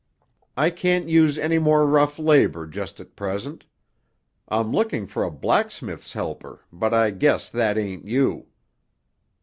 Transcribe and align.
I 0.57 0.71
can't 0.71 1.07
use 1.09 1.37
any 1.37 1.59
more 1.59 1.85
rough 1.85 2.17
labour 2.17 2.65
just 2.65 2.99
at 2.99 3.15
present. 3.15 3.65
I'm 4.47 4.71
looking 4.71 5.05
for 5.05 5.23
a 5.23 5.29
blacksmith's 5.29 6.13
helper, 6.13 6.65
but 6.73 6.91
I 6.91 7.11
guess 7.11 7.51
that 7.51 7.77
ain't 7.77 8.07
you." 8.07 8.47